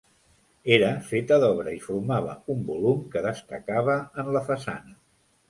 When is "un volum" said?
2.55-3.05